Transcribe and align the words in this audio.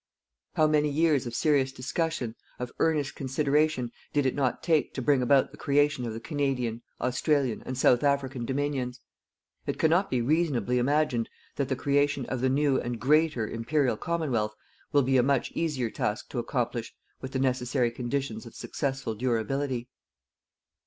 How 0.55 0.65
many 0.65 0.89
years 0.89 1.27
of 1.27 1.35
serious 1.35 1.71
discussion, 1.71 2.33
of 2.57 2.71
earnest 2.79 3.13
consideration, 3.13 3.91
did 4.13 4.25
it 4.25 4.33
not 4.33 4.63
take 4.63 4.95
to 4.95 5.01
bring 5.03 5.21
about 5.21 5.51
the 5.51 5.59
creation 5.59 6.07
of 6.07 6.13
the 6.15 6.19
Canadian, 6.19 6.81
Australian 6.99 7.61
and 7.67 7.77
South 7.77 8.03
African 8.03 8.43
Dominions. 8.43 8.99
It 9.67 9.77
cannot 9.77 10.09
be 10.09 10.19
reasonably 10.19 10.79
imagined 10.79 11.29
that 11.57 11.69
the 11.69 11.75
creation 11.75 12.25
of 12.29 12.41
the 12.41 12.49
new 12.49 12.79
and 12.81 12.99
greater 12.99 13.47
Imperial 13.47 13.95
Commonwealth 13.95 14.55
will 14.91 15.03
be 15.03 15.17
a 15.17 15.21
much 15.21 15.51
easier 15.51 15.91
task 15.91 16.29
to 16.31 16.39
accomplish 16.39 16.95
with 17.21 17.33
the 17.33 17.37
necessary 17.37 17.91
conditions 17.91 18.47
of 18.47 18.55
successful 18.55 19.13
durability. 19.13 19.87